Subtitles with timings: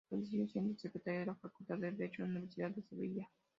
[0.09, 3.27] Falleció siendo el secretario de la Facultad de Derecho de la Universidad de Sevilla.